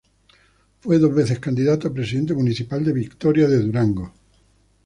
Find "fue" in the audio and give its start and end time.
0.79-0.97